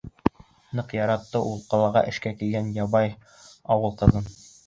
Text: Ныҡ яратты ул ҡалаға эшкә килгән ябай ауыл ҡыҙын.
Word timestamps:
Ныҡ 0.77 0.95
яратты 0.97 1.41
ул 1.49 1.59
ҡалаға 1.73 2.03
эшкә 2.13 2.33
килгән 2.39 2.73
ябай 2.79 3.13
ауыл 3.77 3.97
ҡыҙын. 4.01 4.35